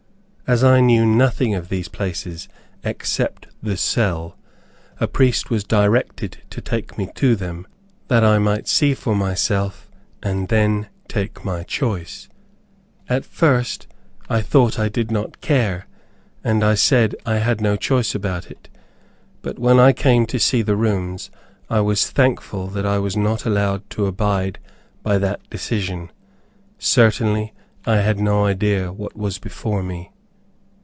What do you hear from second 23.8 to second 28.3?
to abide by that decision. Certainly, I had